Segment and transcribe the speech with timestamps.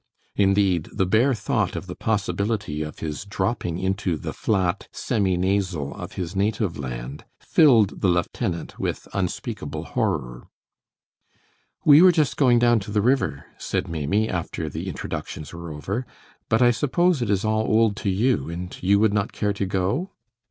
[0.35, 5.93] Indeed, the bare thought of the possibility of his dropping into the flat, semi nasal
[5.93, 10.47] of his native land filled the lieutenant with unspeakable horror.
[11.85, 16.07] "We were just going down to the river," said Maimie, after the introductions were over,
[16.49, 19.65] "but I suppose it is all old to you, and you would not care to
[19.67, 20.09] go?"